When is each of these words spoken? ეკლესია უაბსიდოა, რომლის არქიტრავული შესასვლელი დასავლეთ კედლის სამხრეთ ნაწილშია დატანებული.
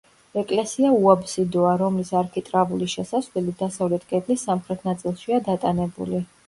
ეკლესია 0.41 0.93
უაბსიდოა, 1.01 1.75
რომლის 1.83 2.11
არქიტრავული 2.23 2.91
შესასვლელი 2.97 3.55
დასავლეთ 3.63 4.11
კედლის 4.15 4.51
სამხრეთ 4.51 4.93
ნაწილშია 4.93 5.45
დატანებული. 5.53 6.29